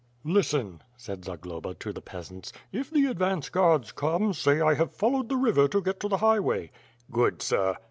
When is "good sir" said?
7.11-7.75